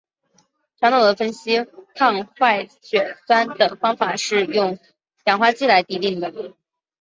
[0.79, 1.63] 传统的分析
[1.93, 4.79] 抗坏血酸的方法是用
[5.25, 6.19] 氧化剂来滴定。